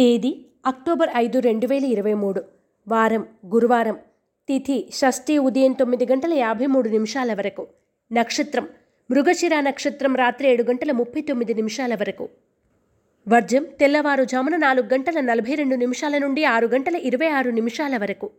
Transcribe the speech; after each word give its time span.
తేదీ 0.00 0.46
అక్టోబర్ 0.66 1.08
ఐదు 1.16 1.38
రెండు 1.38 1.66
వేల 1.66 1.84
ఇరవై 1.84 2.14
మూడు. 2.14 2.44
వారం 2.88 3.26
గురువారం. 3.46 3.96
తిథి 4.48 4.90
షష్ఠి 4.94 5.38
ఉదయం 5.38 5.72
తొమ్మిది 5.72 6.06
గంటల 6.06 6.34
యాభై 6.34 6.66
మూడు 6.66 6.88
నిమిషాల 6.88 7.34
వరకు. 7.34 7.66
నక్షత్రం 8.12 8.68
మృగశిర 9.10 9.60
నక్షత్రం 9.60 10.16
రాత్రి 10.16 10.48
ఏడు 10.48 10.62
గంటల 10.62 10.92
ముప్పై 10.92 11.20
తొమ్మిది 11.20 11.54
నిమిషాల 11.54 11.94
వరకు. 11.94 12.28
వర్జం 13.28 13.66
తెల్లవారుజామున 13.80 14.56
నాలుగు 14.56 14.86
గంటల 14.94 15.20
నలభై 15.20 15.54
రెండు 15.54 15.76
నిమిషాల 15.76 16.18
నుండి 16.18 16.44
ఆరు 16.44 16.66
గంటల 16.66 16.96
ఇరవై 16.96 17.28
ఆరు 17.28 17.50
నిమిషాల 17.50 17.96
వరకు. 17.96 18.30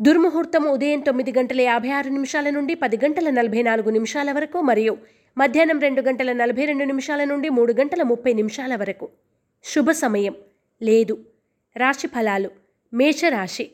దుర్ముహూర్తం 0.00 0.64
ఉదయం 0.64 1.00
తొమ్మిది 1.00 1.32
గంటల 1.38 1.60
యాభై 1.60 1.90
ఆరు 1.90 2.08
నిమిషాల 2.08 2.50
నుండి 2.50 2.74
పది 2.74 2.96
గంటల 2.96 3.30
నలభై 3.30 3.62
నాలుగు 3.62 3.90
నిమిషాల 3.90 4.32
వరకు 4.32 4.60
మరియు 4.60 4.96
మధ్యాహ్నం 5.38 5.80
రెండు 5.80 6.02
గంటల 6.02 6.32
నలభై 6.32 6.64
రెండు 6.64 6.84
నిమిషాల 6.84 7.24
నుండి 7.24 7.48
మూడు 7.48 7.72
గంటల 7.72 8.02
ముప్పై 8.02 8.32
నిమిషాల 8.32 8.76
వరకు. 8.76 9.08
శుభ 9.64 9.90
సమయం. 9.90 10.34
లేదు. 10.82 11.24
రాశి 11.76 12.06
ఫలాలు. 12.06 12.50
మేషరాశి. 12.94 13.70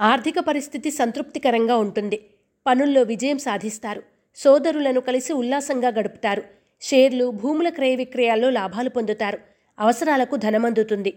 ఆర్థిక 0.00 0.34
పరిస్థితి 0.38 0.90
సంతృప్తికరంగా 0.90 1.76
ఉంటుంది. 1.76 2.30
పనుల్లో 2.66 3.02
విజయం 3.02 3.38
సాధిస్తారు. 3.38 4.02
సోదరులను 4.36 5.00
కలిసి 5.00 5.32
ఉల్లాసంగా 5.32 5.88
గడుపుతారు. 5.88 6.42
షేర్లు 6.82 7.30
భూముల 7.30 7.68
క్రయ 7.68 7.96
విక్రయాల్లో 7.96 8.50
లాభాలు 8.50 8.88
పొందుతారు. 8.88 9.38
అవసరాలకు 9.78 10.36
ధనమందుతుంది. 10.36 11.14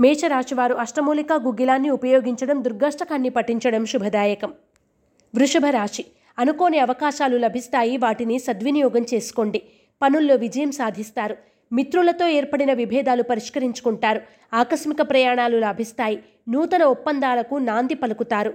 మేషరాశివారు 0.00 0.74
అష్టమూలిక 0.74 1.32
గుగ్గిలాన్ని 1.32 1.90
ఉపయోగించడం 1.90 2.64
దుర్గాష్టకాన్ని 2.64 3.28
పఠించడం 3.28 3.86
శుభదాయకం. 3.86 4.54
వృషభ 5.34 5.66
రాశి. 5.66 6.04
అనుకోని 6.38 6.78
అవకాశాలు 6.78 7.36
లభిస్తాయి 7.36 7.96
వాటిని 7.96 8.38
సద్వినియోగం 8.38 9.06
చేసుకోండి. 9.14 9.62
పనుల్లో 10.02 10.34
విజయం 10.34 10.72
సాధిస్తారు. 10.72 11.36
మిత్రులతో 11.72 12.28
ఏర్పడిన 12.28 12.72
విభేదాలు 12.72 13.22
పరిష్కరించుకుంటారు. 13.22 14.20
ఆకస్మిక 14.54 15.02
ప్రయాణాలు 15.02 15.58
లాభిస్తాయి. 15.58 16.22
నూతన 16.48 16.82
ఒప్పందాలకు 16.82 17.54
నాంది 17.54 17.94
పలుకుతారు. 17.94 18.54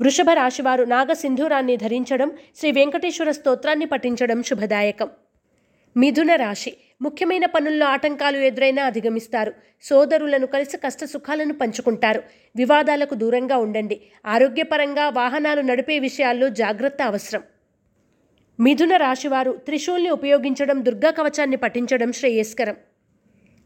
వృషభ 0.00 0.30
రాశివారు 0.30 0.84
నాగసింధూరాన్ని 0.84 1.76
ధరించడం 1.76 2.32
శ్రీ 2.56 2.72
వెంకటేశ్వర 2.72 3.30
స్తోత్రాన్ని 3.30 3.84
పఠించడం 3.84 4.42
శుభదాయకం. 4.42 5.08
మిథున 5.96 6.34
రాశి. 6.34 6.76
ముఖ్యమైన 7.02 7.46
పనుల్లో 7.46 7.86
ఆటంకాలు 7.86 8.38
ఎదురైనా 8.38 8.84
అధిగమిస్తారు. 8.84 9.54
సోదరులను 9.82 10.46
కలిసి 10.46 10.76
కష్ట 10.76 11.04
సుఖాలను 11.04 11.54
పంచుకుంటారు. 11.54 12.22
వివాదాలకు 12.56 13.14
దూరంగా 13.14 13.56
ఉండండి. 13.56 14.00
ఆరోగ్యపరంగా 14.26 15.08
వాహనాలు 15.08 15.60
నడిపే 15.60 15.98
విషయాల్లో 15.98 16.48
జాగ్రత్త 16.48 17.02
అవసరం. 17.02 17.42
మిథున 18.60 18.96
రాశివారు 18.96 19.52
త్రిశూల్ని 19.52 20.10
ఉపయోగించడం 20.10 20.84
దుర్గా 20.84 21.10
కవచాన్ని 21.10 21.56
పఠించడం 21.56 22.12
శ్రేయస్కరం. 22.12 22.76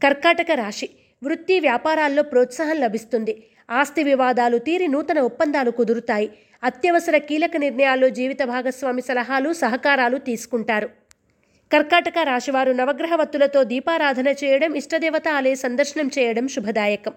కర్కాటక 0.03 0.51
రాశి 0.51 0.89
వృత్తి 1.23 1.59
వ్యాపారాల్లో 1.59 2.23
ప్రోత్సాహం 2.23 2.79
లభిస్తుంది. 2.79 3.43
ఆస్తి 3.71 4.03
వివాదాలు 4.03 4.57
తీరి 4.57 4.87
నూతన 4.87 5.19
ఒప్పందాలు 5.19 5.71
కుదురుతాయి. 5.71 6.29
అత్యవసర 6.63 7.17
కీలక 7.17 7.57
నిర్ణయాల్లో 7.57 8.09
జీవిత 8.09 8.43
భాగస్వామి 8.43 9.01
సలహాలు 9.01 9.53
సహకారాలు 9.53 10.17
తీసుకుంటారు. 10.17 10.89
కర్కాటక 11.73 12.13
రాశివారు 12.23 12.71
నవగ్రహ 12.71 13.15
వత్తులతో 13.15 13.63
దీపారాధన 13.63 14.27
చేయడం 14.27 14.73
ఇష్టదేవత 14.73 15.27
ఆలయ 15.27 15.55
సందర్శనం 15.55 16.07
చేయడం 16.19 16.47
శుభదాయకం. 16.47 17.13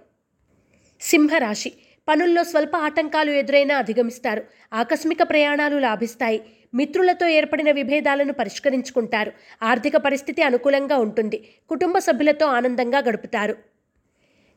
సింహరాశి 1.00 1.72
పనుల్లో 2.08 2.44
స్వల్ప 2.44 2.76
ఆటంకాలు 2.76 3.30
ఎదురైనా 3.30 3.76
అధిగమిస్తారు. 3.76 4.42
ఆకస్మిక 4.74 5.18
ప్రయాణాలు 5.22 5.76
లాభిస్తాయి. 5.76 6.40
మిత్రులతో 6.74 7.26
ఏర్పడిన 7.26 7.70
విభేదాలను 7.70 8.32
పరిష్కరించుకుంటారు. 8.32 9.32
ఆర్థిక 9.62 9.96
పరిస్థితి 9.96 10.42
అనుకూలంగా 10.42 10.96
ఉంటుంది. 10.96 11.48
కుటుంబ 11.68 11.98
సభ్యులతో 11.98 12.46
ఆనందంగా 12.46 12.98
గడుపుతారు. 12.98 13.56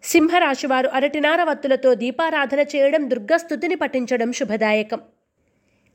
సింహరాశివారు 0.04 0.88
అరటినార 0.88 1.44
వత్తులతో 1.44 1.96
దీపారాధన 1.96 2.60
చేయడం 2.60 3.10
దుర్గాస్థుతిని 3.10 3.76
పఠించడం 3.76 4.32
శుభదాయకం. 4.32 5.00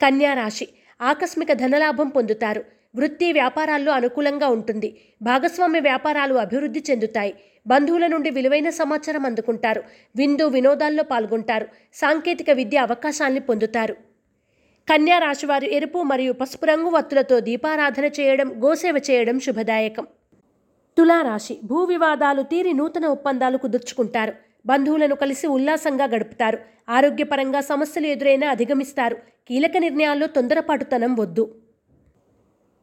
కన్యారాశి 0.02 0.68
ఆకస్మిక 1.02 1.52
ధనలాభం 1.52 2.08
పొందుతారు. 2.08 2.64
వృత్తి 2.96 3.32
వ్యాపారాల్లో 3.32 3.92
అనుకూలంగా 3.92 4.48
ఉంటుంది. 4.48 5.00
భాగస్వామ్య 5.22 5.80
వ్యాపారాలు 5.80 6.34
అభివృద్ధి 6.34 6.84
చెందుతాయి. 6.90 7.34
బంధువుల 7.66 8.06
నుండి 8.06 8.30
విలువైన 8.30 8.70
సమాచారం 8.70 9.26
అందుకుంటారు. 9.26 9.82
విందు 10.16 10.46
వినోదాల్లో 10.46 11.02
పాల్గొంటారు. 11.02 11.68
సాంకేతిక 11.94 12.50
విద్య 12.50 12.78
అవకాశాల్ని 12.78 13.40
పొందుతారు. 13.40 14.09
కన్యా 14.90 15.18
రాశివారు 15.18 15.64
ఎరుపు 15.64 15.98
మరియు 16.02 16.32
పసుపు 16.32 16.66
రంగు 16.66 16.90
వత్తులతో 16.90 17.40
దీపారాధన 17.40 18.04
చేయడం 18.04 18.64
గోసేవ 18.64 19.02
చేయడం 19.10 19.40
శుభదాయకం. 19.40 20.06
తులారాశి 20.98 21.60
భూ 21.64 21.84
వివాదాలు 21.84 22.42
తీరి 22.42 22.72
నూతన 22.72 23.06
ఒప్పందాలు 23.06 23.58
కుదుర్చుకుంటారు. 23.58 24.32
బంధువులను 24.66 25.14
కలిసి 25.14 25.46
ఉల్లాసంగా 25.46 26.04
గడుపుతారు. 26.04 26.58
ఆరోగ్యపరంగా 26.88 27.60
సమస్యలు 27.60 28.06
ఎదురైనా 28.06 28.48
అధిగమిస్తారు. 28.48 29.16
కీలక 29.48 29.76
నిర్ణయాల్లో 29.78 30.26
తొందరపాటుతనం 30.26 31.14
వద్దు. 31.14 31.54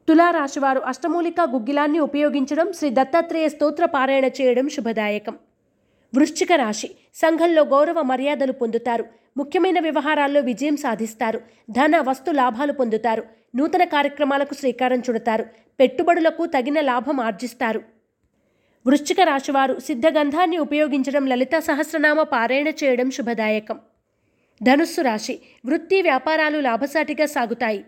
తులారాశివారు 0.08 0.80
అష్టమూలిక 0.80 1.42
గుగ్గిలాన్ని 1.42 2.00
ఉపయోగించడం 2.00 2.74
శ్రీ 2.74 2.90
దత్తాత్రేయ 2.90 3.50
స్తోత్ర 3.50 3.86
పారాయణ 3.86 4.26
చేయడం 4.26 4.70
శుభదాయకం. 4.70 5.36
వృశ్చిక 6.16 6.52
రాశి 6.54 6.90
సంఘంలో 7.16 7.64
గౌరవ 7.64 8.02
మర్యాదలు 8.02 8.52
పొందుతారు. 8.52 9.06
ముఖ్యమైన 9.38 9.80
వ్యవహారాల్లో 9.80 10.42
విజయం 10.42 10.78
సాధిస్తారు. 10.78 11.42
ధన 11.72 11.98
వస్తు 11.98 12.32
లాభాలు 12.32 12.74
పొందుతారు. 12.74 13.24
నూతన 13.56 13.84
కార్యక్రమాలకు 13.84 14.54
శ్రీకారం 14.54 15.00
చుడతారు. 15.00 15.46
పెట్టుబడులకు 15.80 16.46
తగిన 16.46 16.82
లాభం 16.82 17.20
ఆర్జిస్తారు. 17.20 17.84
వృశ్చిక 18.88 19.22
రాశివారు 19.22 19.80
సిద్ధగంధాన్ని 19.80 20.58
ఉపయోగించడం 20.58 21.28
లలిత 21.28 21.60
సహస్రనామ 21.60 22.24
పారాయణ 22.24 22.68
చేయడం 22.68 23.12
శుభదాయకం. 23.12 23.80
ధనుస్సు 24.64 25.02
రాశి 25.02 25.40
వృత్తి 25.66 26.02
వ్యాపారాలు 26.02 26.60
లాభసాటిగా 26.60 27.26
సాగుతాయి. 27.26 27.86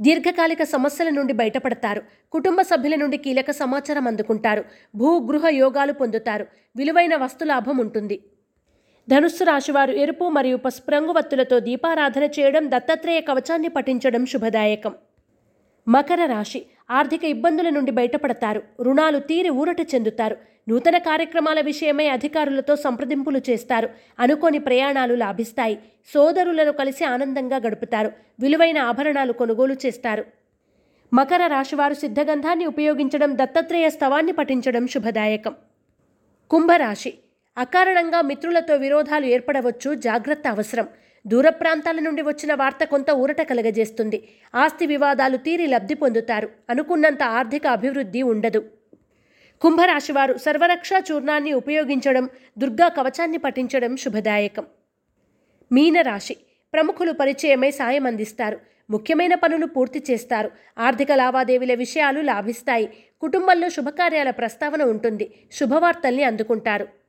దీర్ఘకాలిక 0.00 0.62
సమస్యల 0.62 1.08
నుండి 1.08 1.32
బయటపడతారు. 1.32 2.02
కుటుంబ 2.32 2.60
సభ్యుల 2.60 2.94
నుండి 2.94 3.16
కీలక 3.16 3.50
సమాచారం 3.50 4.06
అందుకుంటారు. 4.06 4.64
భూ 4.94 5.26
గృహ 5.26 5.48
యోగాలు 5.48 5.92
పొందుతారు. 5.92 6.46
విలువైన 6.76 7.16
వస్తులాభం 7.16 7.78
ఉంటుంది. 7.78 8.22
ధనుస్సు 9.08 9.44
రాశివారు 9.44 9.92
ఎరుపు 9.92 10.28
మరియు 10.28 10.56
పసుపు 10.56 10.90
రంగు 10.90 11.12
వత్తులతో 11.12 11.60
దీపారాధన 11.60 12.22
చేయడం 12.22 12.70
దత్తాత్రేయ 12.70 13.20
కవచాన్ని 13.20 13.68
పఠించడం 13.68 14.26
శుభదాయకం. 14.26 14.94
మకర 15.88 16.26
రాశి 16.26 16.66
ఆర్థిక 16.90 17.24
ఇబ్బందుల 17.24 17.68
నుండి 17.68 17.90
బయటపడతారు. 17.90 18.62
రుణాలు 18.82 19.18
తీరి 19.18 19.48
ఊరట 19.48 19.80
చెందుతారు. 19.80 20.36
నూతన 20.68 20.98
కార్యక్రమాల 20.98 21.60
విషయమై 21.60 22.08
అధికారులతో 22.08 22.76
సంప్రదింపులు 22.76 23.40
చేస్తారు. 23.50 23.88
అనుకోని 24.18 24.58
ప్రయాణాలు 24.58 25.14
లాభిస్తాయి. 25.14 25.78
సోదరులను 26.14 26.72
కలిసి 26.72 27.04
ఆనందంగా 27.04 27.56
గడుపుతారు. 27.56 28.12
విలువైన 28.40 28.78
ఆభరణాలు 28.78 29.32
కొనుగోలు 29.32 29.76
చేస్తారు. 29.86 30.24
మకర 31.12 31.46
రాశివారు 31.46 31.94
సిద్ధగంధాన్ని 31.94 32.66
ఉపయోగించడం 32.66 33.38
దత్తాత్రేయ 33.38 33.90
స్తవాన్ని 33.90 34.32
పఠించడం 34.32 34.86
శుభదాయకం. 34.86 35.54
కుంభరాశి 36.50 37.14
అకారణంగా 37.60 38.22
మిత్రులతో 38.22 38.74
విరోధాలు 38.74 39.26
ఏర్పడవచ్చు 39.26 39.94
జాగ్రత్త 39.94 40.48
అవసరం. 40.48 40.88
దూర 41.26 41.48
ప్రాంతాల 41.48 41.98
నుండి 42.00 42.22
వచ్చిన 42.22 42.54
వార్త 42.54 42.84
కొంత 42.84 43.10
ఊరట 43.10 43.40
కలగజేస్తుంది. 43.42 44.28
ఆస్తి 44.54 44.86
వివాదాలు 44.86 45.36
తీరి 45.36 45.66
లబ్ధి 45.66 45.94
పొందుతారు. 45.94 46.48
అనుకున్నంత 46.70 47.22
ఆర్థిక 47.22 47.66
అభివృద్ధి 47.66 48.22
ఉండదు. 48.22 48.70
కుంభరాశివారు 49.60 50.38
సర్వరక్ష 50.38 50.90
చూర్ణాన్ని 51.10 51.52
ఉపయోగించడం 51.52 52.30
దుర్గా 52.58 52.88
కవచాన్ని 52.88 53.38
పఠించడం 53.38 53.96
శుభదాయకం. 53.96 54.64
మీనరాశి 55.72 56.36
ప్రముఖులు 56.72 57.12
పరిచయమై 57.12 57.70
సాయం 57.70 58.06
అందిస్తారు. 58.06 58.60
ముఖ్యమైన 58.90 59.34
పనులు 59.34 59.66
పూర్తి 59.66 60.04
చేస్తారు. 60.10 60.50
ఆర్థిక 60.78 61.12
లావాదేవీల 61.12 61.74
విషయాలు 61.74 62.20
లాభిస్తాయి. 62.20 62.88
కుటుంబంలో 63.20 63.68
శుభకార్యాల 63.68 64.30
ప్రస్తావన 64.30 64.82
ఉంటుంది. 64.82 65.28
శుభవార్తల్ని 65.52 66.22
అందుకుంటారు. 66.22 66.99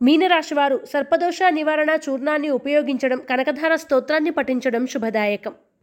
మీనరాశివారు 0.00 0.76
సర్పదోష 0.92 1.38
నివారణ 1.50 1.90
చూర్ణాన్ని 2.08 2.50
ఉపయోగించడం 2.50 3.20
కనకధార 3.30 3.76
స్తోత్రాన్ని 3.76 4.30
పఠించడం 4.30 4.86
శుభదాయకం. 4.86 5.54